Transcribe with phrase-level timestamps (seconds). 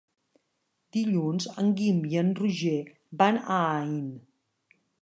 [0.97, 2.75] Dilluns en Guim i en Roger
[3.23, 4.05] van a Aín.